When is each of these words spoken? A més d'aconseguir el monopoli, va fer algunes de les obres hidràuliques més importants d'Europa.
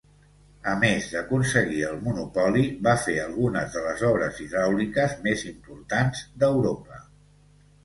A 0.69 0.71
més 0.83 1.09
d'aconseguir 1.09 1.81
el 1.89 1.99
monopoli, 2.07 2.63
va 2.87 2.95
fer 3.03 3.19
algunes 3.27 3.77
de 3.77 3.85
les 3.89 4.03
obres 4.09 4.41
hidràuliques 4.47 5.15
més 5.29 5.47
importants 5.53 6.27
d'Europa. 6.43 7.01